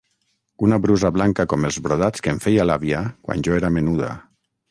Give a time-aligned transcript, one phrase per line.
[0.67, 4.09] Una brusa blanca com els brodats que em feia l'àvia quan jo era menuda.